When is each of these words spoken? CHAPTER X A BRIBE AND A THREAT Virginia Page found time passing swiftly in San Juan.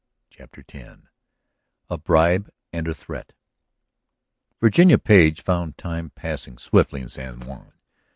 CHAPTER 0.31 0.65
X 0.67 1.01
A 1.87 1.97
BRIBE 1.99 2.49
AND 2.73 2.87
A 2.87 2.93
THREAT 2.95 3.33
Virginia 4.59 4.97
Page 4.97 5.43
found 5.43 5.77
time 5.77 6.09
passing 6.15 6.57
swiftly 6.57 7.01
in 7.01 7.09
San 7.09 7.41
Juan. 7.41 7.73